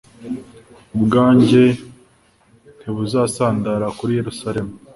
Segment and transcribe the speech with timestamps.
[0.95, 1.63] ubwanjye
[2.79, 4.73] ntibuzasandara kuri yerusalemu